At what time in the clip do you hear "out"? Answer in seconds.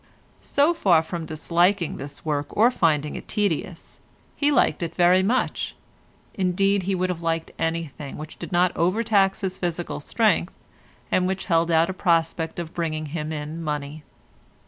11.69-11.87